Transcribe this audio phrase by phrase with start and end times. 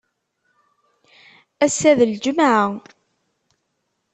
[1.65, 2.63] Assa d lǧemεa.